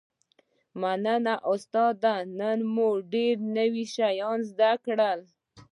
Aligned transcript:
مننه 0.81 1.35
استاده 1.53 2.13
نن 2.39 2.59
مو 2.73 2.89
ډیر 3.13 3.35
نوي 3.57 3.85
شیان 3.95 4.39
زده 4.51 4.71
کړل 4.85 5.19